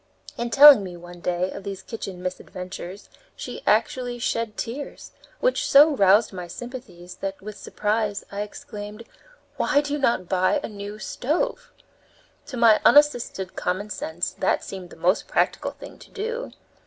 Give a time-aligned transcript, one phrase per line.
[0.35, 5.95] In telling me, one day, of these kitchen misadventures, she actually shed tears, which so
[5.95, 9.03] roused my sympathies that, with surprise, I exclaimed:
[9.57, 11.71] "Why do you not buy a new stove?"
[12.47, 16.51] To my unassisted common sense that seemed the most practical thing to do.